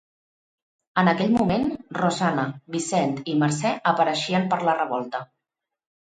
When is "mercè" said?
3.43-3.73